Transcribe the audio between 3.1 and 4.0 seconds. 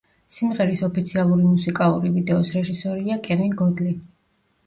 კევინ გოდლი.